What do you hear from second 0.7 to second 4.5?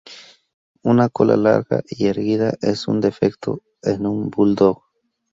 Una cola larga y erguida es un defecto en un